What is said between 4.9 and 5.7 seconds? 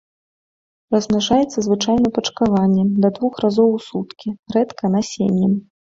насеннем.